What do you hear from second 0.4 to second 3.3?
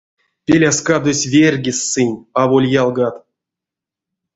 Пеляскадозь верьгизт сынь, аволь ялгат.